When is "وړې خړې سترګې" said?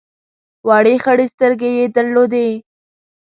0.67-1.69